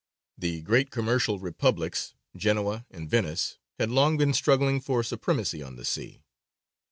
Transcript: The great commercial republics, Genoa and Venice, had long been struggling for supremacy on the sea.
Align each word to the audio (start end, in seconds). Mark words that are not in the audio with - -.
The 0.35 0.61
great 0.63 0.89
commercial 0.89 1.37
republics, 1.37 2.15
Genoa 2.35 2.87
and 2.89 3.07
Venice, 3.07 3.59
had 3.77 3.91
long 3.91 4.17
been 4.17 4.33
struggling 4.33 4.81
for 4.81 5.03
supremacy 5.03 5.61
on 5.61 5.75
the 5.75 5.85
sea. 5.85 6.23